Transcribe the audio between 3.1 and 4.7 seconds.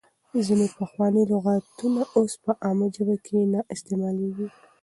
کې نه استعمالېږي.